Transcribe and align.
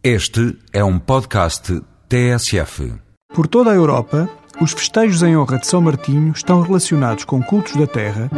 Este 0.00 0.56
é 0.72 0.84
um 0.84 0.96
podcast 0.96 1.82
TSF. 2.08 2.94
Por 3.34 3.48
toda 3.48 3.72
a 3.72 3.74
Europa, 3.74 4.28
os 4.60 4.70
festejos 4.70 5.24
em 5.24 5.36
honra 5.36 5.58
de 5.58 5.66
São 5.66 5.80
Martinho 5.80 6.32
estão 6.32 6.62
relacionados 6.62 7.24
com 7.24 7.42
cultos 7.42 7.74
da 7.74 7.84
terra, 7.84 8.30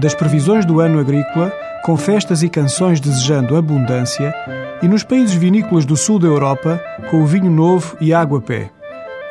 das 0.00 0.14
previsões 0.14 0.66
do 0.66 0.80
ano 0.80 0.98
agrícola, 0.98 1.52
com 1.84 1.96
festas 1.96 2.42
e 2.42 2.48
canções 2.48 2.98
desejando 2.98 3.56
abundância, 3.56 4.34
e 4.82 4.88
nos 4.88 5.04
países 5.04 5.36
vinícolas 5.36 5.84
do 5.84 5.96
sul 5.96 6.18
da 6.18 6.26
Europa, 6.26 6.82
com 7.08 7.22
o 7.22 7.26
vinho 7.26 7.52
novo 7.52 7.96
e 8.00 8.12
água 8.12 8.40
pé. 8.40 8.72